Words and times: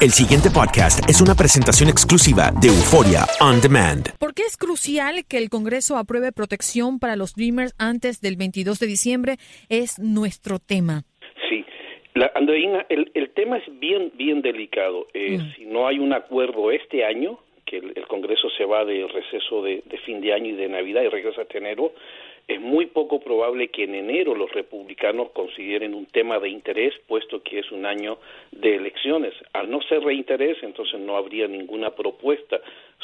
El 0.00 0.10
siguiente 0.10 0.48
podcast 0.54 1.10
es 1.10 1.20
una 1.20 1.34
presentación 1.34 1.90
exclusiva 1.90 2.52
de 2.62 2.68
Euforia 2.68 3.26
On 3.40 3.60
Demand. 3.60 4.14
¿Por 4.20 4.32
qué 4.32 4.42
es 4.42 4.56
crucial 4.56 5.26
que 5.28 5.38
el 5.38 5.50
Congreso 5.50 5.96
apruebe 5.96 6.30
protección 6.30 7.00
para 7.00 7.16
los 7.16 7.34
Dreamers 7.34 7.74
antes 7.80 8.20
del 8.20 8.36
22 8.36 8.78
de 8.78 8.86
diciembre? 8.86 9.36
Es 9.68 9.98
nuestro 9.98 10.60
tema. 10.60 11.02
Sí, 11.50 11.64
la, 12.14 12.30
Andreina, 12.36 12.86
el, 12.88 13.30
tema 13.30 13.56
es 13.58 13.64
bien, 13.80 14.12
bien 14.14 14.40
delicado. 14.40 15.08
Eh, 15.14 15.38
mm. 15.38 15.54
Si 15.56 15.64
no 15.66 15.88
hay 15.88 15.98
un 15.98 16.12
acuerdo 16.12 16.70
este 16.70 17.04
año, 17.04 17.40
que 17.66 17.78
el, 17.78 18.06
Congreso 18.06 18.48
se 18.50 18.64
va 18.64 18.84
de 18.84 19.04
receso 19.08 19.64
de, 19.64 19.82
de, 19.84 19.98
fin 19.98 20.20
de 20.20 20.32
año 20.32 20.50
y 20.50 20.52
de 20.52 20.68
Navidad 20.68 21.02
y 21.02 21.08
regresa 21.08 21.42
hasta 21.42 21.58
enero, 21.58 21.92
es 22.48 22.60
muy 22.62 22.86
poco 22.86 23.20
probable 23.20 23.70
que 23.70 23.84
en 23.84 23.94
enero 23.94 24.34
los 24.34 24.50
republicanos 24.52 25.30
consideren 25.34 25.94
un 25.94 26.06
tema 26.06 26.38
de 26.38 26.48
interés, 26.48 26.94
puesto 27.06 27.42
que 27.42 27.58
es 27.58 27.70
un 27.70 27.84
año 27.84 28.18
de 28.52 28.76
elecciones. 28.76 29.34
Al 29.52 29.70
no 29.70 29.82
ser 29.82 30.00
de 30.00 30.14
interés, 30.14 30.56
entonces 30.62 30.98
no 30.98 31.18
habría 31.18 31.46
ninguna 31.46 31.94
propuesta 31.94 32.56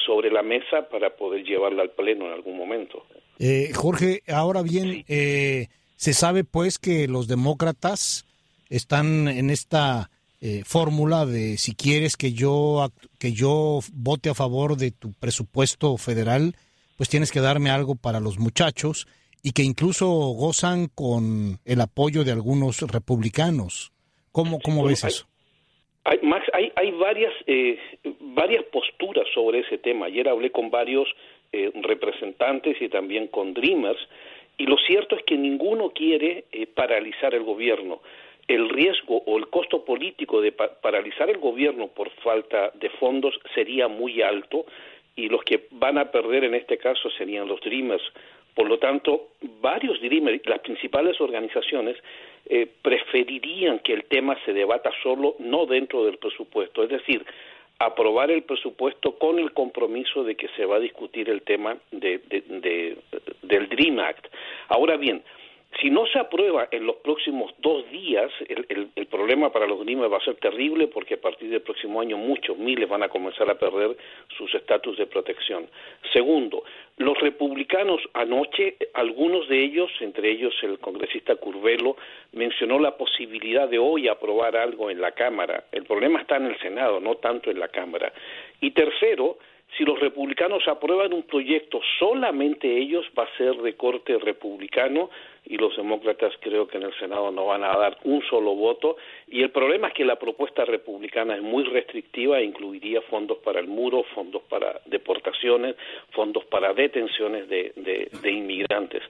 sobre 0.07 0.31
la 0.31 0.43
mesa 0.43 0.89
para 0.91 1.15
poder 1.15 1.45
llevarla 1.45 1.83
al 1.83 1.91
Pleno 1.91 2.25
en 2.27 2.33
algún 2.33 2.57
momento. 2.57 3.05
Eh, 3.39 3.71
Jorge, 3.75 4.23
ahora 4.29 4.63
bien, 4.63 5.05
eh, 5.09 5.67
se 5.97 6.15
sabe 6.15 6.45
pues 6.45 6.79
que 6.79 7.07
los 7.07 7.29
demócratas 7.29 8.25
están 8.71 9.29
en 9.29 9.51
esta 9.51 10.09
eh, 10.41 10.63
fórmula 10.65 11.27
de 11.27 11.59
si 11.59 11.75
quieres 11.75 12.17
que 12.17 12.33
yo, 12.33 12.89
que 13.19 13.33
yo 13.33 13.81
vote 13.93 14.31
a 14.31 14.35
favor 14.35 14.79
de 14.79 14.91
tu 14.91 15.13
presupuesto 15.13 15.99
federal, 15.99 16.57
pues 16.97 17.11
tienes 17.11 17.31
que 17.31 17.41
darme 17.41 17.69
algo 17.69 17.95
para 17.95 18.21
los 18.21 18.39
muchachos 18.39 19.07
y 19.45 19.53
que 19.53 19.63
incluso 19.63 20.07
gozan 20.07 20.89
con 20.89 21.59
el 21.67 21.81
apoyo 21.83 22.25
de 22.25 22.33
algunos 22.33 22.81
republicanos. 22.91 23.93
¿Cómo, 24.33 24.59
cómo 24.59 24.87
ves 24.87 25.05
eso? 25.05 25.27
Hay, 26.05 26.19
Max, 26.23 26.47
hay, 26.55 26.73
hay 26.75 26.91
varias, 26.93 27.33
eh, 27.47 27.79
varias 28.21 28.65
posturas 28.65 29.27
sobre 29.35 29.61
ese 29.61 29.77
tema. 29.77 30.07
Ayer 30.07 30.31
hablé 30.31 30.51
con 30.51 30.71
varios 30.71 31.07
eh, 31.53 31.71
representantes 31.83 32.81
y 32.81 32.89
también 32.89 33.29
con 33.29 33.53
Dreamers, 33.53 34.01
y 34.57 34.65
lo 34.65 34.77
cierto 34.79 35.15
es 35.15 35.23
que 35.25 35.37
ninguno 35.37 35.91
quiere 35.91 36.47
eh, 36.51 36.67
paralizar 36.67 37.35
el 37.35 37.43
gobierno. 37.43 38.01
El 38.49 38.71
riesgo 38.71 39.23
o 39.27 39.37
el 39.37 39.49
costo 39.49 39.85
político 39.85 40.41
de 40.41 40.53
paralizar 40.53 41.29
el 41.29 41.39
gobierno 41.39 41.89
por 41.89 42.11
falta 42.23 42.71
de 42.75 42.89
fondos 42.91 43.39
sería 43.55 43.89
muy 43.89 44.23
alto 44.23 44.65
y 45.17 45.29
los 45.29 45.43
que 45.45 45.67
van 45.71 45.99
a 45.99 46.11
perder 46.11 46.45
en 46.45 46.55
este 46.55 46.77
caso 46.77 47.11
serían 47.11 47.49
los 47.49 47.61
Dreamers 47.61 48.03
por 48.55 48.69
lo 48.69 48.79
tanto, 48.79 49.29
varios 49.61 50.01
Dreamers, 50.01 50.47
las 50.47 50.61
principales 50.61 51.21
organizaciones, 51.21 51.97
eh, 52.47 52.69
preferirían 52.83 53.81
que 53.81 53.95
el 53.95 54.05
tema 54.05 54.37
se 54.45 54.53
debata 54.53 54.91
solo, 55.03 55.35
no 55.39 55.67
dentro 55.67 56.05
del 56.05 56.19
presupuesto. 56.19 56.85
Es 56.85 56.91
decir, 56.91 57.25
aprobar 57.79 58.31
el 58.31 58.43
presupuesto 58.43 59.19
con 59.19 59.39
el 59.39 59.53
compromiso 59.53 60.23
de 60.25 60.37
que 60.37 60.49
se 60.57 60.65
va 60.65 60.77
a 60.77 60.81
discutir 60.81 61.29
el 61.29 61.43
tema 61.43 61.77
de, 61.91 62.21
del 63.43 63.69
Dream 63.69 63.99
Act. 63.99 64.27
Ahora 64.69 64.97
bien, 64.97 65.23
si 65.85 65.91
no 65.91 66.07
se 66.07 66.19
aprueba 66.19 66.67
en 66.71 66.87
los 66.87 66.97
próximos 66.97 67.53
dos 67.59 67.85
días, 67.91 68.33
el, 68.49 68.89
el, 68.97 69.07
problema 69.07 69.53
para 69.53 69.67
los 69.67 69.81
Dreamers 69.81 70.11
va 70.11 70.17
a 70.17 70.25
ser 70.25 70.37
terrible 70.37 70.87
porque 70.87 71.13
a 71.13 71.21
partir 71.21 71.51
del 71.51 71.61
próximo 71.61 72.01
año 72.01 72.17
muchos 72.17 72.57
miles 72.57 72.89
van 72.89 73.03
a 73.03 73.11
comenzar 73.11 73.51
a 73.51 73.59
perder 73.59 73.95
sus 74.35 74.55
estatus 74.55 74.97
de 74.97 75.07
protección. 75.07 75.69
Segundo, 76.11 76.65
los 76.97 77.21
republicanos 77.21 78.01
anoche, 78.15 78.79
algunos 78.95 79.47
de 79.47 79.63
ellos, 79.63 79.91
entre 80.01 80.31
ellos 80.31 80.55
el 80.63 80.79
congresista 80.79 81.37
Curvelo, 81.37 81.99
mencionó 82.33 82.79
la 82.79 82.97
posibilidad 82.97 83.69
de 83.69 83.79
hoy 83.79 84.09
aprobar 84.09 84.57
algo 84.57 84.91
en 84.91 85.03
la 85.03 85.13
Cámara. 85.13 85.65
El 85.71 85.85
problema 85.85 86.23
está 86.23 86.37
en 86.37 86.47
el 86.47 86.59
Senado, 86.61 86.99
no 86.99 87.17
tanto 87.17 87.51
en 87.51 87.61
la 87.61 87.69
Cámara. 87.69 88.11
Y 88.59 88.71
tercero, 88.71 89.37
si 89.77 89.85
los 89.85 89.99
republicanos 90.01 90.67
aprueban 90.69 91.13
un 91.13 91.25
proyecto, 91.25 91.81
solamente 91.99 92.75
ellos 92.75 93.05
va 93.19 93.25
a 93.25 93.37
ser 93.37 93.57
de 93.57 93.75
corte 93.75 94.17
republicano 94.19 95.11
y 95.47 95.57
los 95.57 95.77
demócratas 95.77 96.33
creo 96.41 96.67
que 96.67 96.79
en 96.79 96.85
el 96.85 96.95
Senado 96.99 97.31
no 97.31 97.47
van 97.47 97.65
a 97.65 97.77
dar 97.77 97.99
un 98.05 98.23
solo 98.23 98.55
voto. 98.55 98.97
Y 99.29 99.43
el 99.43 99.51
problema 99.51 99.89
es 99.89 99.95
que 99.95 100.05
la 100.05 100.17
propuesta 100.17 100.65
republicana 100.65 101.37
es 101.37 101.43
muy 101.43 101.65
restrictiva 101.65 102.39
e 102.39 102.45
incluiría 102.45 103.03
fondos 103.03 103.39
para 103.39 103.61
el 103.61 103.67
muro, 103.67 104.05
fondos 104.15 104.43
para 104.49 104.81
deportaciones, 104.87 105.77
fondos 106.11 106.45
para 106.47 106.73
detenciones 106.73 107.49
de, 107.49 108.11
de 108.23 108.31
inmigrantes. 108.31 109.03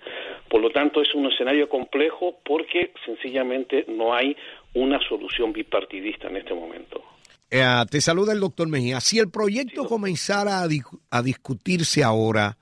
Por 0.48 0.60
lo 0.60 0.70
tanto, 0.70 1.00
es 1.00 1.14
un 1.14 1.26
escenario 1.26 1.68
complejo 1.68 2.38
porque 2.44 2.92
sencillamente 3.04 3.84
no 3.88 4.14
hay 4.14 4.36
una 4.74 5.00
solución 5.08 5.52
bipartidista 5.52 6.28
en 6.28 6.36
este 6.36 6.54
momento. 6.54 7.02
Eh, 7.50 7.64
te 7.88 8.00
saluda 8.00 8.32
el 8.32 8.40
doctor 8.40 8.68
Mejía. 8.68 9.00
Si 9.00 9.18
el 9.20 9.30
proyecto 9.30 9.86
comenzara 9.86 10.62
a, 10.62 11.22
discutirse 11.22 12.02
ahora, 12.02 12.56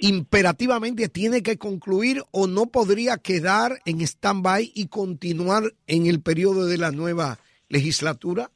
imperativamente 0.00 1.08
tiene 1.08 1.42
que 1.42 1.58
concluir 1.58 2.22
o 2.32 2.46
no 2.46 2.66
podría 2.66 3.16
quedar 3.16 3.72
en 3.86 4.00
stand-by 4.00 4.72
y 4.74 4.88
continuar 4.88 5.64
en 5.86 6.06
el 6.06 6.22
periodo 6.22 6.66
de 6.66 6.78
la 6.78 6.90
nueva 6.90 7.38
legislatura? 7.68 8.48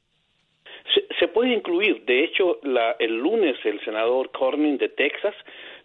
Se, 1.19 1.29
puede 1.29 1.53
incluir. 1.53 2.05
De 2.05 2.25
hecho, 2.25 2.59
el 2.99 3.19
lunes 3.19 3.57
el 3.65 3.81
senador 3.85 4.31
Cornyn 4.33 4.79
de 4.79 4.89
Texas 4.89 5.35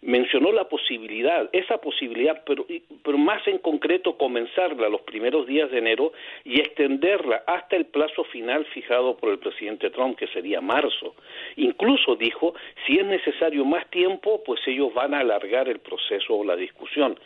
mencionó 0.04 0.52
la 0.52 0.68
posibilidad, 0.68 1.48
esa 1.52 1.78
posibilidad, 1.78 2.42
pero, 2.46 2.66
pero 3.02 3.18
más 3.18 3.46
en 3.48 3.58
concreto 3.58 4.16
comenzarla 4.16 4.88
los 4.88 5.00
primeros 5.02 5.46
días 5.46 5.70
de 5.70 5.78
enero 5.78 6.12
y 6.44 6.60
extenderla 6.60 7.42
hasta 7.46 7.76
el 7.76 7.86
plazo 7.86 8.24
final 8.24 8.64
fijado 8.66 9.16
por 9.16 9.30
el 9.30 9.38
presidente 9.38 9.90
Trump, 9.90 10.18
que 10.18 10.26
sería 10.28 10.60
marzo. 10.60 11.14
Incluso 11.56 12.16
dijo, 12.16 12.54
si 12.86 12.98
es 12.98 13.06
necesario 13.06 13.64
más 13.64 13.88
tiempo, 13.90 14.42
pues 14.44 14.60
ellos 14.66 14.92
van 14.92 15.14
a 15.14 15.20
alargar 15.20 15.68
el 15.68 15.78
proceso 15.78 16.34
o 16.34 16.44
la 16.44 16.56
discusión. 16.56 17.18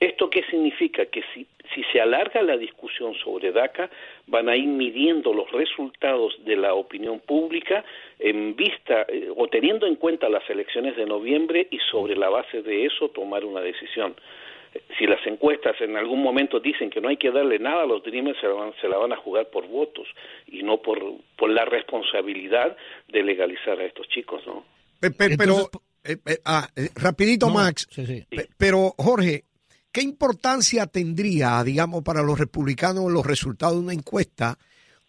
¿Esto 0.00 0.28
qué 0.28 0.42
significa? 0.50 1.06
Que 1.06 1.22
si, 1.32 1.46
si 1.74 1.82
se 1.92 2.00
alarga 2.00 2.42
la 2.42 2.56
discusión 2.56 3.14
sobre 3.14 3.52
DACA, 3.52 3.90
van 4.26 4.48
a 4.48 4.56
ir 4.56 4.66
midiendo 4.66 5.32
los 5.32 5.50
resultados 5.52 6.34
de 6.44 6.56
la 6.56 6.74
opinión 6.74 7.20
pública 7.20 7.84
en 8.18 8.56
vista 8.56 9.06
eh, 9.08 9.28
o 9.34 9.48
teniendo 9.48 9.86
en 9.86 9.96
cuenta 9.96 10.28
las 10.28 10.48
elecciones 10.50 10.96
de 10.96 11.06
noviembre 11.06 11.68
y 11.70 11.78
sobre 11.90 12.16
la 12.16 12.28
base 12.28 12.62
de 12.62 12.86
eso 12.86 13.08
tomar 13.08 13.44
una 13.44 13.60
decisión. 13.60 14.14
Si 14.98 15.06
las 15.06 15.24
encuestas 15.26 15.80
en 15.80 15.96
algún 15.96 16.20
momento 16.20 16.58
dicen 16.58 16.90
que 16.90 17.00
no 17.00 17.08
hay 17.08 17.16
que 17.16 17.30
darle 17.30 17.60
nada 17.60 17.84
a 17.84 17.86
los 17.86 18.02
Dreamers, 18.02 18.38
se 18.40 18.48
la 18.48 18.54
van, 18.54 18.72
se 18.80 18.88
la 18.88 18.98
van 18.98 19.12
a 19.12 19.16
jugar 19.16 19.48
por 19.48 19.68
votos 19.68 20.08
y 20.48 20.64
no 20.64 20.78
por, 20.82 21.00
por 21.36 21.50
la 21.50 21.64
responsabilidad 21.64 22.76
de 23.08 23.22
legalizar 23.22 23.78
a 23.78 23.84
estos 23.84 24.08
chicos, 24.08 24.44
¿no? 24.46 24.64
Pero, 25.00 25.70
eh, 26.02 26.16
eh, 26.26 26.38
ah, 26.44 26.66
rapidito, 26.96 27.48
Max. 27.50 27.88
Pero, 28.58 28.94
Jorge, 28.98 29.44
¿qué 29.94 30.02
importancia 30.02 30.88
tendría, 30.88 31.62
digamos, 31.62 32.02
para 32.02 32.24
los 32.24 32.36
republicanos 32.36 33.12
los 33.12 33.24
resultados 33.24 33.76
de 33.76 33.80
una 33.80 33.92
encuesta 33.92 34.58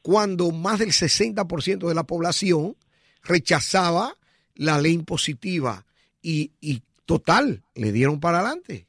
cuando 0.03 0.51
más 0.51 0.78
del 0.78 0.91
60% 0.91 1.88
de 1.88 1.96
la 1.96 2.03
población 2.03 2.78
rechazaba 3.23 4.16
la 4.53 4.79
ley 4.79 4.94
impositiva 4.94 5.88
y, 6.22 6.51
y 6.62 6.84
total, 7.06 7.63
le 7.73 7.91
dieron 7.91 8.19
para 8.19 8.41
adelante. 8.41 8.85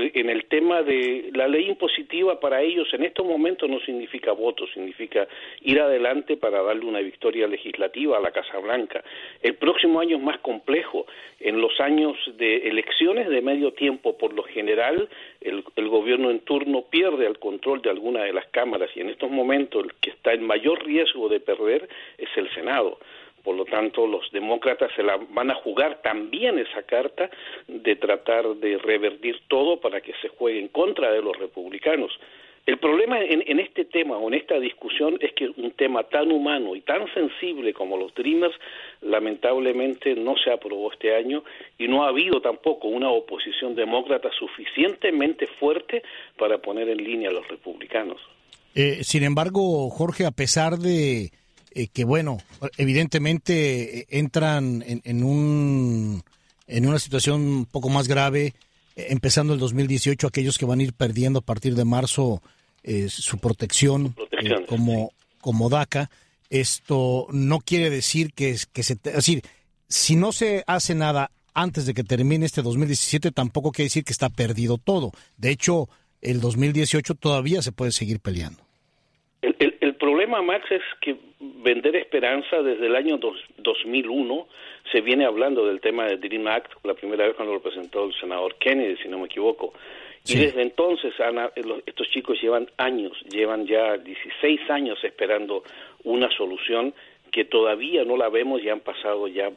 En 0.00 0.30
el 0.30 0.44
tema 0.46 0.82
de 0.82 1.30
la 1.34 1.48
ley 1.48 1.68
impositiva 1.68 2.40
para 2.40 2.62
ellos 2.62 2.88
en 2.92 3.04
estos 3.04 3.26
momentos 3.26 3.68
no 3.68 3.80
significa 3.80 4.32
voto, 4.32 4.66
significa 4.68 5.26
ir 5.60 5.80
adelante 5.80 6.36
para 6.36 6.62
darle 6.62 6.84
una 6.84 7.00
victoria 7.00 7.46
legislativa 7.46 8.16
a 8.16 8.20
la 8.20 8.30
Casa 8.30 8.58
Blanca. 8.58 9.02
El 9.42 9.54
próximo 9.54 10.00
año 10.00 10.16
es 10.16 10.22
más 10.22 10.38
complejo. 10.40 11.06
En 11.40 11.60
los 11.60 11.80
años 11.80 12.16
de 12.36 12.68
elecciones 12.68 13.28
de 13.28 13.42
medio 13.42 13.72
tiempo, 13.72 14.16
por 14.16 14.32
lo 14.32 14.44
general, 14.44 15.08
el, 15.40 15.64
el 15.76 15.88
gobierno 15.88 16.30
en 16.30 16.40
turno 16.40 16.82
pierde 16.88 17.26
el 17.26 17.38
control 17.38 17.82
de 17.82 17.90
alguna 17.90 18.22
de 18.22 18.32
las 18.32 18.46
cámaras 18.46 18.90
y 18.94 19.00
en 19.00 19.10
estos 19.10 19.30
momentos 19.30 19.84
el 19.84 19.94
que 19.94 20.10
está 20.10 20.32
en 20.32 20.44
mayor 20.44 20.84
riesgo 20.84 21.28
de 21.28 21.40
perder 21.40 21.88
es 22.18 22.28
el 22.36 22.48
Senado. 22.54 22.98
Por 23.42 23.56
lo 23.56 23.64
tanto, 23.64 24.06
los 24.06 24.30
demócratas 24.30 24.92
se 24.94 25.02
la 25.02 25.16
van 25.30 25.50
a 25.50 25.54
jugar 25.54 26.00
también 26.02 26.58
esa 26.58 26.82
carta 26.82 27.30
de 27.66 27.96
tratar 27.96 28.46
de 28.56 28.78
revertir 28.78 29.40
todo 29.48 29.80
para 29.80 30.00
que 30.00 30.12
se 30.22 30.28
juegue 30.28 30.60
en 30.60 30.68
contra 30.68 31.12
de 31.12 31.22
los 31.22 31.36
republicanos. 31.38 32.12
El 32.64 32.78
problema 32.78 33.18
en, 33.20 33.58
este 33.58 33.84
tema 33.84 34.16
o 34.16 34.28
en 34.28 34.34
esta 34.34 34.60
discusión 34.60 35.18
es 35.20 35.32
que 35.32 35.48
un 35.48 35.72
tema 35.72 36.04
tan 36.04 36.30
humano 36.30 36.76
y 36.76 36.80
tan 36.82 37.12
sensible 37.12 37.74
como 37.74 37.96
los 37.96 38.14
Dreamers 38.14 38.54
lamentablemente 39.00 40.14
no 40.14 40.36
se 40.36 40.52
aprobó 40.52 40.92
este 40.92 41.16
año 41.16 41.42
y 41.76 41.88
no 41.88 42.04
ha 42.04 42.08
habido 42.08 42.40
tampoco 42.40 42.86
una 42.86 43.10
oposición 43.10 43.74
demócrata 43.74 44.30
suficientemente 44.38 45.48
fuerte 45.58 46.04
para 46.38 46.58
poner 46.58 46.88
en 46.88 46.98
línea 46.98 47.30
a 47.30 47.32
los 47.32 47.48
republicanos. 47.48 48.20
Eh, 48.76 49.02
sin 49.02 49.24
embargo, 49.24 49.90
Jorge, 49.90 50.24
a 50.24 50.30
pesar 50.30 50.74
de 50.78 51.32
eh, 51.74 51.88
que 51.88 52.04
bueno, 52.04 52.38
evidentemente 52.76 54.00
eh, 54.00 54.06
entran 54.10 54.84
en, 54.86 55.24
un, 55.24 56.22
en 56.66 56.86
una 56.86 56.98
situación 56.98 57.40
un 57.40 57.66
poco 57.66 57.88
más 57.88 58.08
grave, 58.08 58.54
eh, 58.96 59.06
empezando 59.10 59.54
el 59.54 59.60
2018, 59.60 60.26
aquellos 60.26 60.58
que 60.58 60.66
van 60.66 60.80
a 60.80 60.82
ir 60.82 60.92
perdiendo 60.92 61.40
a 61.40 61.42
partir 61.42 61.74
de 61.74 61.84
marzo 61.84 62.42
su 63.06 63.38
protección, 63.38 64.16
como, 64.66 65.12
como 65.40 65.68
DACA. 65.68 66.10
esto 66.50 67.28
no 67.30 67.60
quiere 67.60 67.90
decir 67.90 68.32
que, 68.32 68.56
que 68.72 68.82
se... 68.82 68.94
Es 68.94 69.14
decir, 69.14 69.42
si 69.88 70.16
no 70.16 70.32
se 70.32 70.64
hace 70.66 70.96
nada 70.96 71.30
antes 71.54 71.86
de 71.86 71.94
que 71.94 72.02
termine 72.02 72.44
este 72.44 72.60
2017, 72.60 73.30
tampoco 73.30 73.70
quiere 73.70 73.86
decir 73.86 74.02
que 74.02 74.12
está 74.12 74.30
perdido 74.30 74.78
todo. 74.78 75.12
De 75.36 75.50
hecho, 75.50 75.88
el 76.22 76.40
2018 76.40 77.14
todavía 77.14 77.62
se 77.62 77.72
puede 77.72 77.92
seguir 77.92 78.18
peleando. 78.18 78.62
El, 79.42 79.54
el, 79.58 79.71
problema, 80.02 80.42
Max, 80.42 80.64
es 80.72 80.82
que 81.00 81.16
vender 81.38 81.94
esperanza 81.94 82.60
desde 82.60 82.86
el 82.86 82.96
año 82.96 83.20
2001 83.58 84.48
se 84.90 85.00
viene 85.00 85.24
hablando 85.24 85.64
del 85.64 85.80
tema 85.80 86.06
del 86.06 86.20
Dream 86.20 86.48
Act, 86.48 86.72
la 86.82 86.94
primera 86.94 87.24
vez 87.24 87.36
cuando 87.36 87.54
lo 87.54 87.62
presentó 87.62 88.06
el 88.06 88.14
senador 88.14 88.56
Kennedy, 88.56 88.96
si 89.00 89.08
no 89.08 89.20
me 89.20 89.26
equivoco. 89.26 89.72
Y 90.26 90.36
desde 90.36 90.62
entonces, 90.62 91.12
Ana, 91.20 91.50
estos 91.86 92.08
chicos 92.10 92.36
llevan 92.42 92.68
años, 92.78 93.12
llevan 93.30 93.64
ya 93.66 93.96
16 93.96 94.70
años 94.70 94.98
esperando 95.04 95.62
una 96.02 96.28
solución 96.36 96.94
que 97.30 97.44
todavía 97.44 98.04
no 98.04 98.16
la 98.16 98.28
vemos 98.28 98.60
y 98.60 98.70
han 98.70 98.80
pasado 98.80 99.28
ya 99.28 99.52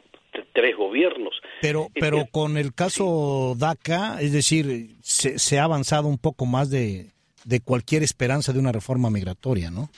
tres 0.54 0.76
gobiernos. 0.76 1.42
Pero, 1.62 1.88
pero 2.00 2.26
con 2.32 2.58
el 2.58 2.76
caso 2.76 3.56
DACA, 3.58 4.22
es 4.22 4.32
decir, 4.32 4.90
se, 5.02 5.40
se, 5.40 5.58
ha 5.58 5.64
avanzado 5.64 6.08
un 6.08 6.20
poco 6.20 6.46
más 6.46 6.70
de, 6.70 7.12
de 7.46 7.62
cualquier 7.62 8.04
esperanza 8.04 8.54
de 8.54 8.60
una 8.60 8.72
reforma 8.72 9.10
migratoria, 9.10 9.72
¿no? 9.72 9.90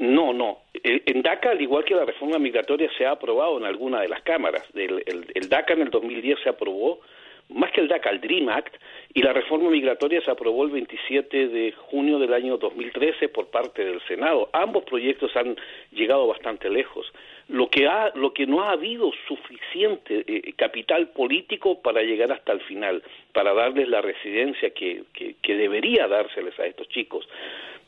No, 0.00 0.32
no. 0.32 0.60
En 0.82 1.20
DACA, 1.20 1.50
al 1.50 1.60
igual 1.60 1.84
que 1.84 1.94
la 1.94 2.06
reforma 2.06 2.38
migratoria, 2.38 2.90
se 2.96 3.04
ha 3.04 3.12
aprobado 3.12 3.58
en 3.58 3.64
alguna 3.64 4.00
de 4.00 4.08
las 4.08 4.22
cámaras. 4.22 4.64
El, 4.74 5.04
el 5.06 5.48
DACA 5.50 5.74
en 5.74 5.82
el 5.82 5.90
2010 5.90 6.38
se 6.42 6.48
aprobó, 6.48 7.00
más 7.50 7.70
que 7.72 7.82
el 7.82 7.88
DACA, 7.88 8.08
el 8.08 8.20
DREAM 8.22 8.48
Act, 8.48 8.76
y 9.12 9.22
la 9.22 9.34
reforma 9.34 9.68
migratoria 9.68 10.22
se 10.22 10.30
aprobó 10.30 10.64
el 10.64 10.70
27 10.70 11.48
de 11.48 11.72
junio 11.72 12.18
del 12.18 12.32
año 12.32 12.56
2013 12.56 13.28
por 13.28 13.48
parte 13.48 13.84
del 13.84 14.00
Senado. 14.08 14.48
Ambos 14.54 14.84
proyectos 14.84 15.36
han 15.36 15.56
llegado 15.92 16.26
bastante 16.26 16.70
lejos. 16.70 17.12
Lo 17.50 17.68
que, 17.68 17.86
ha, 17.88 18.12
lo 18.14 18.32
que 18.32 18.46
no 18.46 18.62
ha 18.62 18.70
habido 18.70 19.10
suficiente 19.26 20.24
eh, 20.26 20.52
capital 20.56 21.08
político 21.08 21.82
para 21.82 22.00
llegar 22.02 22.30
hasta 22.30 22.52
el 22.52 22.60
final, 22.60 23.02
para 23.32 23.52
darles 23.52 23.88
la 23.88 24.00
residencia 24.00 24.70
que, 24.70 25.02
que, 25.12 25.56
debería 25.56 26.06
dárseles 26.06 26.58
a 26.60 26.66
estos 26.66 26.88
chicos. 26.88 27.28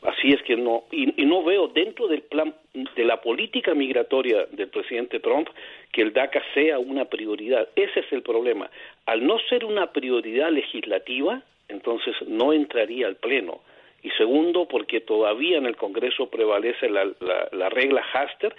Así 0.01 0.33
es 0.33 0.41
que 0.43 0.57
no, 0.57 0.83
y, 0.91 1.05
no 1.25 1.43
veo 1.43 1.69
dentro 1.69 2.09
del 2.09 2.23
plan 2.23 2.53
de 2.73 3.05
la 3.05 3.21
política 3.21 3.73
migratoria 3.73 4.45
del 4.51 4.67
presidente 4.67 5.21
Trump 5.21 5.47
que 5.93 6.01
el 6.01 6.11
DACA 6.11 6.43
sea 6.53 6.77
una 6.77 7.05
prioridad. 7.05 7.69
Ese 7.77 8.01
es 8.01 8.11
el 8.11 8.21
problema. 8.21 8.69
Al 9.05 9.25
no 9.25 9.39
ser 9.47 9.63
una 9.63 9.93
prioridad 9.93 10.51
legislativa, 10.51 11.41
entonces 11.69 12.15
no 12.27 12.51
entraría 12.51 13.07
al 13.07 13.15
Pleno. 13.15 13.61
Y 14.03 14.09
segundo, 14.11 14.67
porque 14.67 14.99
todavía 14.99 15.57
en 15.57 15.65
el 15.65 15.77
Congreso 15.77 16.29
prevalece 16.29 16.89
la, 16.89 17.05
la, 17.05 17.47
la 17.51 17.69
regla 17.69 18.03
Haster, 18.13 18.53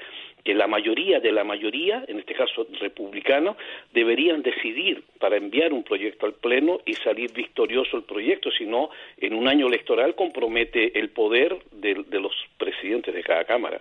que 0.45 0.55
la 0.55 0.67
mayoría 0.67 1.21
de 1.21 1.33
la 1.33 1.43
mayoría, 1.43 2.05
en 2.07 2.19
este 2.19 2.35
caso 2.35 2.67
republicano, 2.79 3.57
deberían 3.95 4.43
decidir 4.43 5.03
para 5.19 5.37
enviar 5.37 5.73
un 5.73 5.83
proyecto 5.83 6.27
al 6.27 6.35
Pleno 6.35 6.81
y 6.85 6.95
salir 6.95 7.33
victorioso 7.33 7.97
el 7.97 8.03
proyecto, 8.05 8.51
si 8.51 8.67
no, 8.67 8.91
en 9.17 9.35
un 9.35 9.49
año 9.49 9.67
electoral 9.67 10.15
compromete 10.15 10.99
el 10.99 11.11
poder 11.11 11.57
de, 11.73 11.95
los 12.21 12.35
presidentes 12.59 13.15
de 13.15 13.23
cada 13.23 13.45
Cámara. 13.45 13.81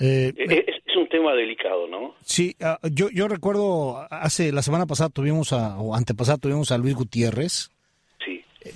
Eh, 0.00 0.32
es, 0.36 0.96
un 0.96 1.08
tema 1.08 1.32
delicado, 1.34 1.86
¿no? 1.86 2.16
Sí, 2.22 2.56
ah, 2.60 2.78
yo, 2.92 3.08
yo 3.10 3.28
recuerdo 3.28 4.04
hace 4.10 4.50
la 4.50 4.62
semana 4.62 4.86
pasada 4.86 5.10
tuvimos 5.10 5.52
a, 5.52 5.78
o 5.78 5.94
antepasada 5.94 6.38
tuvimos 6.38 6.72
a 6.72 6.78
Luis 6.78 6.96
Gutiérrez. 6.96 7.70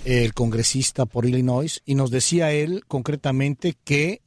El 0.04 0.34
congresista 0.34 1.06
por 1.06 1.26
Illinois, 1.26 1.82
y 1.84 1.94
nos 1.94 2.10
decía 2.10 2.52
él 2.52 2.84
concretamente 2.86 3.74
que 3.84 4.22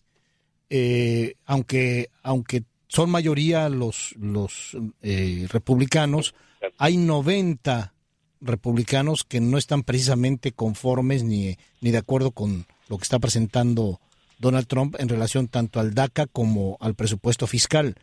eh, 0.70 1.36
aunque, 1.46 2.10
aunque 2.24 2.64
son 2.88 3.10
mayoría 3.10 3.70
los, 3.70 4.16
los 4.18 4.76
eh, 5.02 5.48
republicanos, 5.52 6.34
hay 6.78 6.98
90 6.98 7.94
republicanos 8.42 9.24
que 9.24 9.42
no 9.42 9.58
están 9.58 9.84
precisamente 9.84 10.52
conformes 10.52 11.24
ni, 11.24 11.58
ni 11.82 11.92
de 11.92 11.98
acuerdo 11.98 12.32
con 12.32 12.66
lo 12.90 12.98
que 12.98 13.04
está 13.04 13.20
presentando 13.20 14.00
Donald 14.40 14.68
Trump 14.68 14.96
en 15.00 15.10
relación 15.10 15.48
tanto 15.48 15.80
al 15.80 15.94
DACA 15.94 16.28
como 16.28 16.78
al 16.80 16.96
presupuesto 16.96 17.48
fiscal. 17.48 17.96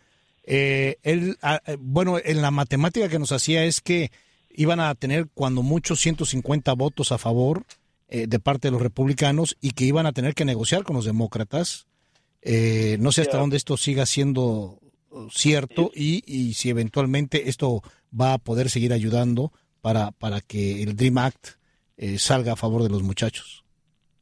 Eh, 0.44 0.96
él, 1.02 1.38
ah, 1.42 1.60
bueno, 1.78 2.18
en 2.22 2.42
la 2.42 2.50
matemática 2.50 3.08
que 3.08 3.18
nos 3.18 3.32
hacía 3.32 3.64
es 3.64 3.80
que 3.80 4.10
iban 4.54 4.80
a 4.80 4.94
tener 4.94 5.28
cuando 5.34 5.62
muchos 5.62 6.00
150 6.00 6.72
votos 6.74 7.12
a 7.12 7.18
favor 7.18 7.64
de 8.08 8.38
parte 8.38 8.68
de 8.68 8.72
los 8.72 8.82
republicanos 8.82 9.56
y 9.62 9.70
que 9.70 9.84
iban 9.84 10.04
a 10.04 10.12
tener 10.12 10.34
que 10.34 10.44
negociar 10.44 10.82
con 10.84 10.96
los 10.96 11.06
demócratas. 11.06 11.86
Eh, 12.42 12.96
no 12.98 13.12
sé 13.12 13.22
hasta 13.22 13.38
dónde 13.38 13.56
esto 13.56 13.76
siga 13.76 14.04
siendo 14.04 14.80
uh, 15.10 15.30
cierto 15.30 15.92
y, 15.94 16.24
y, 16.26 16.54
si 16.54 16.70
eventualmente 16.70 17.48
esto 17.48 17.82
va 18.18 18.34
a 18.34 18.38
poder 18.38 18.68
seguir 18.68 18.92
ayudando 18.92 19.52
para, 19.80 20.10
para 20.10 20.40
que 20.40 20.82
el 20.82 20.96
Dream 20.96 21.18
Act 21.18 21.50
eh, 21.96 22.18
salga 22.18 22.54
a 22.54 22.56
favor 22.56 22.82
de 22.82 22.88
los 22.88 23.04
muchachos. 23.04 23.64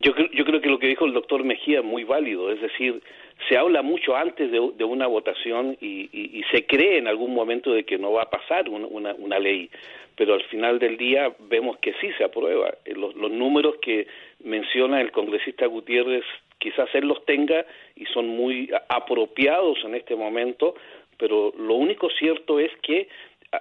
Yo, 0.00 0.12
yo 0.36 0.44
que 0.60 0.68
lo 0.68 0.78
que 0.78 0.88
dijo 0.88 1.06
el 1.06 1.12
doctor 1.12 1.44
Mejía 1.44 1.78
es 1.80 1.84
muy 1.84 2.04
válido, 2.04 2.52
es 2.52 2.60
decir, 2.60 3.02
se 3.48 3.56
habla 3.56 3.82
mucho 3.82 4.16
antes 4.16 4.50
de, 4.50 4.84
una 4.84 5.06
votación 5.06 5.76
y, 5.80 6.08
y, 6.12 6.42
se 6.50 6.66
cree 6.66 6.98
en 6.98 7.08
algún 7.08 7.34
momento 7.34 7.72
de 7.72 7.84
que 7.84 7.98
no 7.98 8.12
va 8.12 8.22
a 8.24 8.30
pasar 8.30 8.68
una, 8.68 9.14
una, 9.14 9.38
ley, 9.38 9.70
pero 10.14 10.34
al 10.34 10.42
final 10.44 10.78
del 10.78 10.96
día 10.96 11.32
vemos 11.48 11.78
que 11.78 11.94
sí 11.94 12.10
se 12.18 12.24
aprueba. 12.24 12.74
Los, 12.84 13.14
los 13.14 13.30
números 13.30 13.76
que 13.80 14.06
menciona 14.44 15.00
el 15.00 15.10
congresista 15.10 15.66
Gutiérrez 15.66 16.24
quizás 16.58 16.88
él 16.94 17.08
los 17.08 17.24
tenga 17.24 17.64
y 17.96 18.04
son 18.06 18.28
muy 18.28 18.70
apropiados 18.88 19.78
en 19.84 19.94
este 19.94 20.14
momento, 20.14 20.74
pero 21.16 21.52
lo 21.58 21.74
único 21.74 22.08
cierto 22.10 22.60
es 22.60 22.70
que 22.82 23.08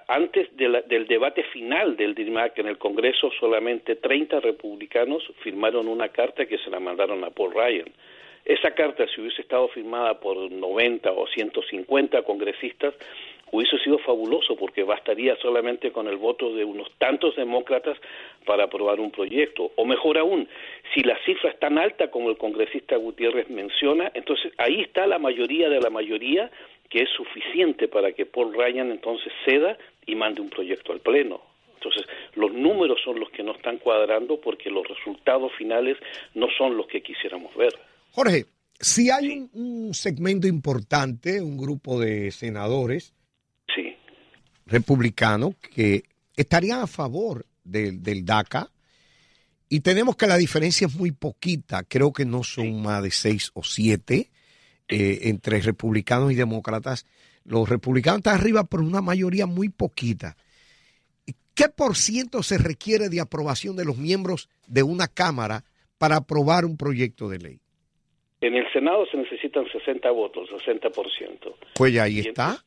antes 0.07 0.55
del 0.55 1.07
debate 1.07 1.43
final 1.45 1.97
del 1.97 2.13
DIRMAC 2.13 2.59
en 2.59 2.67
el 2.67 2.77
Congreso, 2.77 3.31
solamente 3.39 3.95
30 3.95 4.39
republicanos 4.39 5.23
firmaron 5.41 5.87
una 5.87 6.09
carta 6.09 6.45
que 6.45 6.59
se 6.59 6.69
la 6.69 6.79
mandaron 6.79 7.23
a 7.23 7.31
Paul 7.31 7.53
Ryan. 7.53 7.91
Esa 8.45 8.71
carta, 8.71 9.05
si 9.07 9.21
hubiese 9.21 9.41
estado 9.41 9.67
firmada 9.69 10.19
por 10.19 10.51
90 10.51 11.11
o 11.11 11.27
150 11.27 12.21
congresistas, 12.23 12.93
hubiese 13.51 13.79
sido 13.79 13.97
fabuloso 13.99 14.55
porque 14.55 14.83
bastaría 14.83 15.35
solamente 15.37 15.91
con 15.91 16.07
el 16.07 16.17
voto 16.17 16.53
de 16.53 16.63
unos 16.63 16.89
tantos 16.99 17.35
demócratas 17.35 17.97
para 18.45 18.65
aprobar 18.65 18.99
un 18.99 19.11
proyecto. 19.11 19.71
O 19.75 19.85
mejor 19.85 20.17
aún, 20.19 20.47
si 20.93 21.01
la 21.01 21.17
cifra 21.25 21.49
es 21.49 21.59
tan 21.59 21.77
alta 21.77 22.11
como 22.11 22.29
el 22.29 22.37
congresista 22.37 22.95
Gutiérrez 22.95 23.49
menciona, 23.49 24.11
entonces 24.13 24.53
ahí 24.57 24.81
está 24.81 25.07
la 25.07 25.19
mayoría 25.19 25.69
de 25.69 25.81
la 25.81 25.89
mayoría 25.89 26.51
que 26.89 27.03
es 27.03 27.09
suficiente 27.15 27.87
para 27.87 28.11
que 28.13 28.25
Paul 28.25 28.53
Ryan 28.53 28.91
entonces 28.91 29.31
ceda 29.45 29.77
y 30.05 30.15
mande 30.15 30.41
un 30.41 30.49
proyecto 30.49 30.91
al 30.91 31.01
Pleno. 31.01 31.41
Entonces, 31.75 32.03
los 32.35 32.51
números 32.51 32.99
son 33.03 33.19
los 33.19 33.29
que 33.29 33.43
no 33.43 33.53
están 33.53 33.77
cuadrando 33.77 34.41
porque 34.41 34.69
los 34.69 34.85
resultados 34.87 35.51
finales 35.57 35.97
no 36.33 36.47
son 36.57 36.75
los 36.75 36.87
que 36.87 37.01
quisiéramos 37.01 37.55
ver. 37.55 37.73
Jorge, 38.11 38.45
si 38.79 39.09
hay 39.09 39.47
un 39.53 39.93
segmento 39.93 40.47
importante, 40.47 41.41
un 41.41 41.57
grupo 41.57 41.99
de 41.99 42.31
senadores 42.31 43.13
republicanos 44.69 45.55
que 45.73 46.03
estarían 46.35 46.81
a 46.81 46.87
favor 46.87 47.45
del, 47.63 48.25
DACA. 48.25 48.69
Y 49.67 49.81
tenemos 49.81 50.15
que 50.15 50.27
la 50.27 50.37
diferencia 50.37 50.87
es 50.87 50.95
muy 50.95 51.11
poquita, 51.11 51.83
creo 51.83 52.11
que 52.11 52.25
no 52.25 52.43
son 52.43 52.81
más 52.81 53.03
de 53.03 53.11
seis 53.11 53.51
o 53.53 53.63
siete 53.63 54.29
eh, 54.89 55.19
entre 55.23 55.61
republicanos 55.61 56.31
y 56.31 56.35
demócratas. 56.35 57.05
Los 57.45 57.69
republicanos 57.69 58.19
están 58.19 58.35
arriba 58.35 58.63
por 58.63 58.81
una 58.81 59.01
mayoría 59.01 59.45
muy 59.45 59.69
poquita. 59.69 60.35
¿Qué 61.55 61.65
por 61.67 61.95
ciento 61.95 62.41
se 62.41 62.57
requiere 62.57 63.09
de 63.09 63.19
aprobación 63.19 63.75
de 63.75 63.83
los 63.83 63.97
miembros 63.97 64.49
de 64.67 64.81
una 64.81 65.07
Cámara 65.07 65.63
para 65.97 66.15
aprobar 66.15 66.63
un 66.63 66.77
proyecto 66.77 67.27
de 67.27 67.37
ley? 67.37 67.59
En 68.39 68.55
el 68.55 68.71
Senado 68.71 69.05
se 69.11 69.17
necesitan 69.17 69.65
60 69.69 70.09
votos, 70.11 70.49
60%. 70.49 71.53
Pues 71.75 71.93
ya 71.93 72.03
ahí 72.03 72.19
está. 72.19 72.63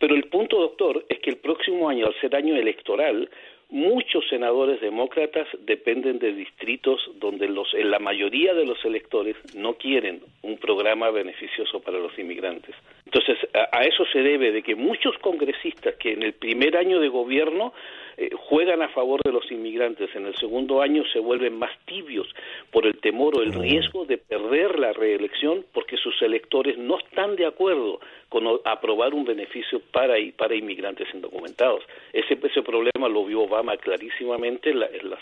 Pero 0.00 0.16
el 0.16 0.24
punto, 0.24 0.58
doctor, 0.58 1.06
es 1.08 1.20
que 1.20 1.30
el 1.30 1.36
próximo 1.36 1.88
año, 1.88 2.06
al 2.06 2.20
ser 2.20 2.34
año 2.34 2.56
electoral, 2.56 3.30
muchos 3.72 4.28
senadores 4.28 4.82
demócratas 4.82 5.48
dependen 5.60 6.18
de 6.18 6.34
distritos 6.34 7.00
donde 7.18 7.48
los, 7.48 7.72
la 7.72 7.98
mayoría 7.98 8.52
de 8.52 8.66
los 8.66 8.84
electores 8.84 9.34
no 9.54 9.74
quieren 9.74 10.20
un 10.42 10.58
programa 10.58 11.10
beneficioso 11.10 11.80
para 11.80 11.98
los 11.98 12.16
inmigrantes. 12.18 12.76
Entonces, 13.06 13.38
a, 13.54 13.82
eso 13.84 14.04
se 14.12 14.20
debe 14.20 14.52
de 14.52 14.62
que 14.62 14.74
muchos 14.74 15.16
congresistas 15.18 15.94
que 15.94 16.12
en 16.12 16.22
el 16.22 16.34
primer 16.34 16.76
año 16.76 17.00
de 17.00 17.08
gobierno 17.08 17.72
eh, 18.16 18.30
juegan 18.48 18.82
a 18.82 18.88
favor 18.88 19.20
de 19.22 19.32
los 19.32 19.50
inmigrantes, 19.50 20.14
en 20.14 20.26
el 20.26 20.36
segundo 20.36 20.82
año 20.82 21.02
se 21.12 21.18
vuelven 21.18 21.58
más 21.58 21.70
tibios 21.86 22.26
por 22.70 22.86
el 22.86 22.98
temor 23.00 23.38
o 23.38 23.42
el 23.42 23.52
riesgo 23.52 24.04
de 24.04 24.18
perder 24.18 24.78
la 24.78 24.92
reelección 24.92 25.64
porque 25.72 25.96
sus 25.96 26.20
electores 26.22 26.76
no 26.78 26.98
están 26.98 27.36
de 27.36 27.46
acuerdo 27.46 28.00
con 28.28 28.44
aprobar 28.64 29.14
un 29.14 29.24
beneficio 29.24 29.80
para, 29.92 30.14
para 30.36 30.54
inmigrantes 30.54 31.08
indocumentados. 31.14 31.82
Ese, 32.12 32.38
ese 32.42 32.62
problema 32.62 33.08
lo 33.08 33.24
vio 33.24 33.42
Obama 33.42 33.76
clarísimamente 33.76 34.70
en, 34.70 34.80
las 34.80 35.20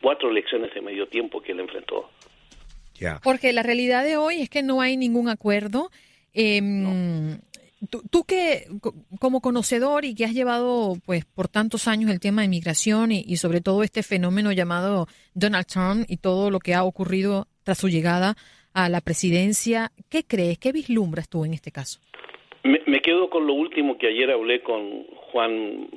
cuatro 0.00 0.30
elecciones 0.30 0.72
de 0.74 0.80
medio 0.80 1.06
tiempo 1.06 1.40
que 1.40 1.52
él 1.52 1.60
enfrentó. 1.60 2.08
Porque 3.22 3.52
la 3.52 3.62
realidad 3.62 4.04
de 4.04 4.16
hoy 4.16 4.42
es 4.42 4.50
que 4.50 4.62
no 4.62 4.80
hay 4.80 4.96
ningún 4.96 5.28
acuerdo 5.28 5.90
Em, 6.34 7.40
tú, 7.86 8.24
que 8.24 8.64
como 9.20 9.40
conocedor 9.40 10.04
y 10.04 10.14
que 10.14 10.24
has 10.24 10.34
llevado 10.34 10.94
pues 11.06 11.24
por 11.24 11.48
tantos 11.48 11.88
años 11.88 12.10
el 12.10 12.20
tema 12.20 12.42
de 12.42 12.46
inmigración 12.46 13.12
y, 13.12 13.36
sobre 13.36 13.60
todo 13.60 13.82
este 13.82 14.02
fenómeno 14.02 14.52
llamado 14.52 15.06
Donald 15.34 15.66
Trump 15.66 16.04
y 16.08 16.18
todo 16.18 16.50
lo 16.50 16.58
que 16.58 16.74
ha 16.74 16.84
ocurrido 16.84 17.46
tras 17.64 17.78
su 17.78 17.88
llegada 17.88 18.34
a 18.74 18.88
la 18.88 19.00
presidencia, 19.00 19.90
¿qué 20.10 20.24
crees? 20.24 20.58
¿Qué 20.58 20.72
vislumbras 20.72 21.28
tú 21.28 21.44
en 21.44 21.54
este 21.54 21.70
caso? 21.70 22.00
Me, 22.64 23.00
quedo 23.00 23.30
con 23.30 23.46
lo 23.46 23.54
último 23.54 23.96
que 23.96 24.08
ayer 24.08 24.30
hablé 24.30 24.62
con 24.62 25.04
Juan 25.32 25.88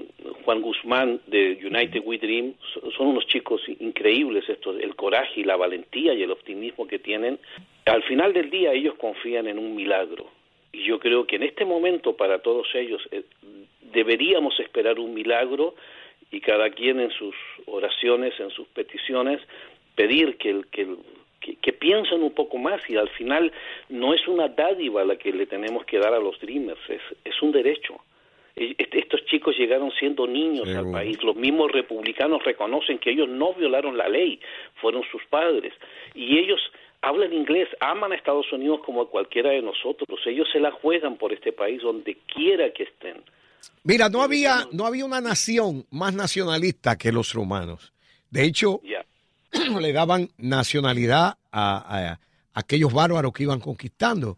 Juan 0.45 0.61
Guzmán 0.61 1.19
de 1.27 1.59
United 1.65 2.01
We 2.05 2.17
Dream. 2.17 2.53
Son 2.95 3.07
unos 3.07 3.25
chicos 3.27 3.61
increíbles 3.79 4.47
estos, 4.47 4.79
el 4.79 4.95
coraje 4.95 5.41
y 5.41 5.43
la 5.43 5.57
valentía 5.57 6.13
y 6.13 6.23
el 6.23 6.31
optimismo 6.31 6.87
que 6.87 6.99
tienen. 6.99 7.39
Al 7.85 8.03
final 8.03 8.31
del 8.33 8.49
día 8.49 8.71
ellos 8.73 8.95
confían 8.99 9.47
en 9.47 9.57
un 9.57 9.75
milagro 9.75 10.29
y 10.71 10.83
yo 10.85 10.99
creo 10.99 11.25
que 11.25 11.35
en 11.35 11.43
este 11.43 11.65
momento 11.65 12.15
para 12.15 12.39
todos 12.39 12.67
ellos 12.73 13.01
eh, 13.11 13.23
deberíamos 13.93 14.59
esperar 14.59 14.99
un 14.99 15.13
milagro 15.13 15.75
y 16.31 16.39
cada 16.39 16.69
quien 16.69 16.99
en 16.99 17.11
sus 17.11 17.35
oraciones, 17.65 18.39
en 18.39 18.49
sus 18.51 18.67
peticiones, 18.69 19.41
pedir 19.95 20.37
que, 20.37 20.49
el, 20.49 20.67
que, 20.67 20.87
que, 21.61 21.73
piensen 21.73 22.23
un 22.23 22.33
poco 22.33 22.57
más 22.57 22.81
y 22.89 22.95
al 22.95 23.09
final 23.09 23.51
no 23.89 24.13
es 24.13 24.25
una 24.27 24.47
dádiva 24.47 25.03
la 25.03 25.17
que 25.17 25.33
le 25.33 25.45
tenemos 25.45 25.85
que 25.85 25.99
dar 25.99 26.13
a 26.13 26.19
los 26.19 26.39
Dreamers, 26.39 26.79
es, 26.89 27.01
es 27.25 27.41
un 27.41 27.51
derecho. 27.51 27.99
E, 28.55 28.75
estos 28.77 29.25
chicos 29.25 29.57
llegaron 29.57 29.91
siendo 29.91 30.27
niños 30.27 30.67
al 30.69 30.91
país. 30.91 31.21
Los 31.23 31.35
mismos 31.35 31.71
republicanos 31.71 32.43
reconocen 32.43 32.99
que 32.99 33.11
ellos 33.11 33.27
no 33.27 33.53
violaron 33.53 33.97
la 33.97 34.07
ley, 34.07 34.39
fueron 34.75 35.03
sus 35.11 35.23
padres. 35.25 35.73
Y 36.13 36.37
ellos 36.37 36.61
hablan 37.01 37.33
inglés, 37.33 37.67
aman 37.79 38.11
a 38.11 38.15
Estados 38.15 38.51
Unidos 38.51 38.81
como 38.85 39.01
a 39.01 39.09
cualquiera 39.09 39.51
de 39.51 39.61
nosotros. 39.61 40.19
Ellos 40.25 40.47
se 40.51 40.59
la 40.59 40.71
juegan 40.71 41.17
por 41.17 41.33
este 41.33 41.51
país 41.51 41.81
donde 41.81 42.17
quiera 42.33 42.71
que 42.71 42.83
estén. 42.83 43.23
Mira, 43.83 44.09
no 44.09 44.21
había, 44.21 44.67
no 44.71 44.85
había 44.85 45.05
una 45.05 45.21
nación 45.21 45.85
más 45.89 46.13
nacionalista 46.13 46.97
que 46.97 47.11
los 47.11 47.33
romanos. 47.33 47.93
De 48.29 48.45
hecho, 48.45 48.81
le 49.79 49.93
daban 49.93 50.29
nacionalidad 50.37 51.37
a, 51.51 52.19
aquellos 52.53 52.93
bárbaros 52.93 53.33
que 53.33 53.43
iban 53.43 53.59
conquistando. 53.59 54.37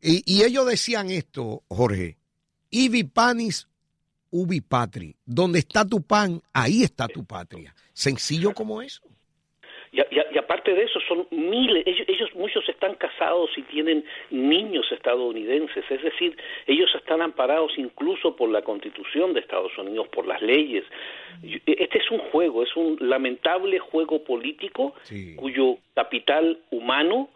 Y, 0.00 0.22
y, 0.26 0.42
ellos 0.42 0.66
decían 0.66 1.10
esto, 1.10 1.62
Jorge, 1.68 2.16
ibi 2.70 3.04
panis 3.04 3.68
ubi 4.32 4.60
patri. 4.60 5.14
Donde 5.24 5.60
está 5.60 5.84
tu 5.84 6.02
pan, 6.02 6.42
ahí 6.52 6.82
está 6.82 7.06
tu 7.06 7.24
patria. 7.24 7.74
Sencillo 7.92 8.52
como 8.52 8.82
eso. 8.82 9.02
Y, 9.92 10.38
aparte 10.38 10.72
de 10.72 10.84
eso, 10.84 11.00
son 11.06 11.26
miles, 11.30 11.84
ellos, 11.86 12.34
muchos 12.34 12.66
están 12.66 12.94
casados 12.94 13.50
y 13.58 13.62
tienen 13.62 14.02
niños 14.30 14.90
estadounidenses, 14.90 15.84
es 15.90 16.02
decir, 16.02 16.34
ellos 16.66 16.90
están 16.94 17.20
amparados 17.20 17.72
incluso 17.76 18.34
por 18.34 18.48
la 18.48 18.62
constitución 18.62 19.34
de 19.34 19.40
Estados 19.40 19.76
Unidos, 19.76 20.08
por 20.08 20.26
las 20.26 20.40
leyes. 20.40 20.84
Este 21.66 21.98
es 21.98 22.10
un 22.10 22.20
juego, 22.20 22.62
es 22.62 22.74
un 22.74 22.96
lamentable 23.00 23.78
juego 23.80 24.24
político 24.24 24.94
cuyo 25.36 25.76
capital 25.94 26.58
humano 26.70 27.28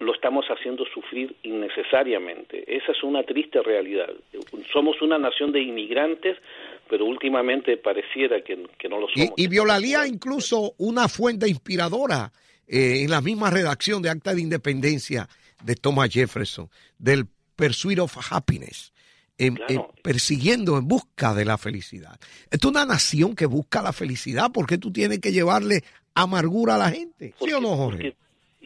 lo 0.00 0.12
estamos 0.12 0.46
haciendo 0.46 0.84
sufrir 0.86 1.34
innecesariamente. 1.42 2.64
Esa 2.66 2.92
es 2.92 3.02
una 3.02 3.22
triste 3.22 3.62
realidad. 3.62 4.10
Somos 4.72 5.00
una 5.02 5.18
nación 5.18 5.52
de 5.52 5.60
inmigrantes, 5.60 6.36
pero 6.88 7.04
últimamente 7.04 7.76
pareciera 7.76 8.42
que, 8.42 8.56
no 8.56 9.00
lo 9.00 9.08
somos. 9.08 9.32
Y, 9.36 9.48
violaría 9.48 10.06
incluso 10.06 10.74
una 10.78 11.08
fuente 11.08 11.48
inspiradora 11.48 12.32
eh, 12.66 13.02
en 13.02 13.10
la 13.10 13.20
misma 13.20 13.50
redacción 13.50 14.02
de 14.02 14.10
Acta 14.10 14.34
de 14.34 14.40
Independencia 14.40 15.28
de 15.62 15.74
Thomas 15.74 16.10
Jefferson, 16.10 16.68
del 16.98 17.26
Pursuit 17.56 17.98
of 17.98 18.16
Happiness. 18.30 18.92
persiguiendo 20.02 20.78
en 20.78 20.88
busca 20.88 21.34
de 21.34 21.44
la 21.44 21.58
felicidad. 21.58 22.18
Es 22.50 22.64
una 22.64 22.84
nación 22.84 23.36
que 23.36 23.46
busca 23.46 23.82
la 23.82 23.92
felicidad. 23.92 24.50
¿Por 24.52 24.66
qué 24.66 24.78
tú 24.78 24.92
tienes 24.92 25.20
que 25.20 25.32
llevarle 25.32 25.82
amargura 26.14 26.74
a 26.74 26.78
la 26.78 26.90
gente? 26.90 27.34
¿Sí 27.40 27.52
o 27.52 27.60
no, 27.60 27.76
Jorge? 27.76 28.16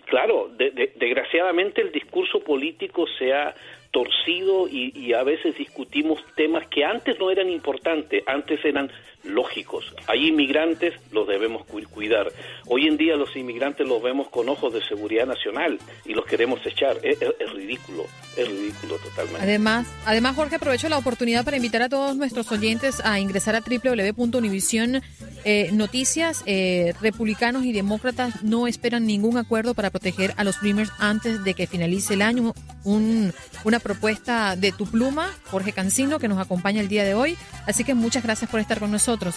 Claro, 0.07 0.51
desgraciadamente 0.59 1.81
el 1.81 1.91
discurso 1.91 2.45
político 2.45 3.07
se 3.19 3.33
ha 3.33 3.55
torcido 3.93 4.69
y, 4.69 5.13
a 5.13 5.23
veces 5.23 5.57
discutimos 5.57 6.19
temas 6.35 6.67
que 6.69 6.85
antes 6.85 7.19
no 7.21 7.31
eran 7.31 7.51
importantes, 7.51 8.25
antes 8.27 8.65
eran 8.65 8.91
lógicos. 9.23 9.95
Hay 10.09 10.29
inmigrantes, 10.29 10.95
los 11.13 11.29
debemos 11.29 11.65
cuidar. 11.67 12.33
Hoy 12.67 12.89
en 12.89 12.97
día 12.97 13.17
los 13.17 13.37
inmigrantes 13.37 13.87
los 13.87 14.03
vemos 14.03 14.29
con 14.31 14.49
ojos 14.49 14.73
de 14.73 14.83
seguridad 14.85 15.27
nacional 15.27 15.79
y 16.07 16.15
los 16.15 16.25
queremos 16.25 16.65
echar. 16.67 16.97
Es, 17.03 17.19
ridículo, 17.53 18.05
es 18.37 18.49
ridículo 18.49 18.97
totalmente. 18.97 19.43
Además, 19.43 19.87
además, 20.07 20.35
Jorge, 20.37 20.57
aprovecho 20.57 20.89
la 20.89 20.99
oportunidad 20.99 21.45
para 21.45 21.59
invitar 21.59 21.83
a 21.83 21.89
todos 21.91 22.17
nuestros 22.17 22.51
oyentes 22.51 23.01
a 23.05 23.21
ingresar 23.21 23.55
a 23.55 23.61
www.univision 23.61 25.03
eh, 25.45 25.71
Noticias. 25.73 26.43
Eh, 26.47 26.95
republicanos 27.01 27.65
y 27.65 27.73
demócratas 27.73 28.43
no 28.43 28.67
esperan 28.67 29.07
ningún 29.07 29.39
acuerdo 29.39 29.75
para 29.75 29.91
proteger 29.91 30.35
a 30.37 30.45
los 30.45 30.61
Dreamers 30.61 30.91
antes 30.99 31.45
de 31.45 31.55
que 31.55 31.67
finalice 31.67 32.15
el 32.15 32.23
año. 32.23 32.55
Un, 32.85 33.33
una 33.65 33.79
propuesta 33.79 34.57
de 34.57 34.73
tu 34.73 34.87
pluma, 34.87 35.31
Jorge 35.51 35.73
Cancino, 35.73 36.19
que 36.19 36.29
nos 36.29 36.39
acompaña 36.39 36.81
el 36.81 36.89
día 36.89 37.05
de 37.05 37.15
hoy. 37.15 37.37
Así 37.67 37.85
que 37.85 37.95
muchas 37.95 38.23
gracias 38.23 38.51
por 38.51 38.61
estar 38.61 38.79
con 38.79 38.91
nosotros. 38.91 39.35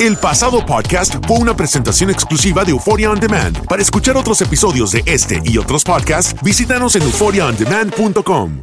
El 0.00 0.16
pasado 0.16 0.64
podcast 0.64 1.14
fue 1.26 1.36
una 1.38 1.54
presentación 1.54 2.08
exclusiva 2.08 2.64
de 2.64 2.70
Euphoria 2.70 3.10
On 3.10 3.20
Demand. 3.20 3.66
Para 3.66 3.82
escuchar 3.82 4.16
otros 4.16 4.40
episodios 4.40 4.92
de 4.92 5.02
este 5.04 5.42
y 5.44 5.58
otros 5.58 5.84
podcasts, 5.84 6.34
visítanos 6.42 6.96
en 6.96 7.02
euphoriaondemand.com. 7.02 8.62